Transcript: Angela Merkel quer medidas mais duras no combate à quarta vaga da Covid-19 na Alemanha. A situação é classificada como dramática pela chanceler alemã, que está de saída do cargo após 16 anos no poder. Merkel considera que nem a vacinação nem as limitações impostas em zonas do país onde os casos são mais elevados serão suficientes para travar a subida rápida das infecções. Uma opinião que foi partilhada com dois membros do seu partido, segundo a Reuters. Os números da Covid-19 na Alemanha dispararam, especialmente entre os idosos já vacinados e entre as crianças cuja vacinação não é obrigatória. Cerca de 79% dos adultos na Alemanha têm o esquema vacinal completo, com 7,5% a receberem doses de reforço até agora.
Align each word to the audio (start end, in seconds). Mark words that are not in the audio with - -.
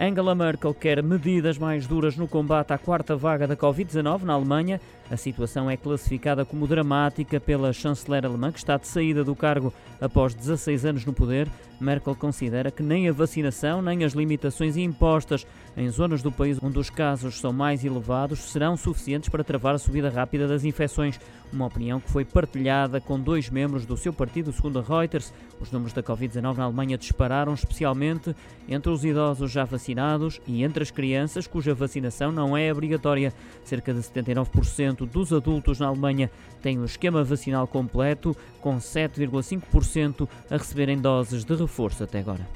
Angela 0.00 0.32
Merkel 0.32 0.72
quer 0.72 1.02
medidas 1.02 1.58
mais 1.58 1.84
duras 1.88 2.16
no 2.16 2.28
combate 2.28 2.72
à 2.72 2.78
quarta 2.78 3.16
vaga 3.16 3.48
da 3.48 3.56
Covid-19 3.56 4.22
na 4.22 4.34
Alemanha. 4.34 4.80
A 5.10 5.16
situação 5.16 5.70
é 5.70 5.76
classificada 5.76 6.44
como 6.44 6.66
dramática 6.66 7.40
pela 7.40 7.72
chanceler 7.72 8.26
alemã, 8.26 8.52
que 8.52 8.58
está 8.58 8.76
de 8.76 8.86
saída 8.86 9.24
do 9.24 9.34
cargo 9.34 9.72
após 10.00 10.34
16 10.34 10.84
anos 10.84 11.04
no 11.06 11.14
poder. 11.14 11.48
Merkel 11.80 12.14
considera 12.14 12.70
que 12.70 12.82
nem 12.82 13.08
a 13.08 13.12
vacinação 13.12 13.80
nem 13.80 14.04
as 14.04 14.12
limitações 14.12 14.76
impostas 14.76 15.46
em 15.76 15.88
zonas 15.88 16.22
do 16.22 16.32
país 16.32 16.58
onde 16.60 16.78
os 16.78 16.90
casos 16.90 17.38
são 17.38 17.52
mais 17.52 17.84
elevados 17.84 18.40
serão 18.40 18.76
suficientes 18.76 19.28
para 19.28 19.44
travar 19.44 19.76
a 19.76 19.78
subida 19.78 20.10
rápida 20.10 20.48
das 20.48 20.64
infecções. 20.64 21.20
Uma 21.52 21.66
opinião 21.66 22.00
que 22.00 22.10
foi 22.10 22.24
partilhada 22.24 23.00
com 23.00 23.18
dois 23.18 23.48
membros 23.48 23.86
do 23.86 23.96
seu 23.96 24.12
partido, 24.12 24.52
segundo 24.52 24.80
a 24.80 24.82
Reuters. 24.82 25.32
Os 25.60 25.70
números 25.70 25.92
da 25.92 26.02
Covid-19 26.02 26.56
na 26.56 26.64
Alemanha 26.64 26.98
dispararam, 26.98 27.54
especialmente 27.54 28.34
entre 28.68 28.90
os 28.90 29.04
idosos 29.04 29.50
já 29.50 29.64
vacinados 29.64 30.40
e 30.46 30.62
entre 30.62 30.82
as 30.82 30.90
crianças 30.90 31.46
cuja 31.46 31.74
vacinação 31.74 32.30
não 32.30 32.56
é 32.56 32.70
obrigatória. 32.70 33.32
Cerca 33.64 33.94
de 33.94 34.00
79% 34.00 34.97
dos 35.06 35.32
adultos 35.32 35.78
na 35.78 35.86
Alemanha 35.86 36.30
têm 36.62 36.78
o 36.78 36.84
esquema 36.84 37.24
vacinal 37.24 37.66
completo, 37.66 38.36
com 38.60 38.78
7,5% 38.78 40.28
a 40.50 40.56
receberem 40.56 40.98
doses 40.98 41.44
de 41.44 41.54
reforço 41.54 42.04
até 42.04 42.20
agora. 42.20 42.46